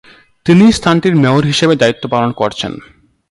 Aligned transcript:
তিনিই 0.45 0.71
স্থানটির 0.71 1.15
মেয়র 1.15 1.43
হিসেবে 1.45 1.75
দায়িত্ব 1.75 2.03
পালন 2.09 2.31
করছেন। 2.31 2.73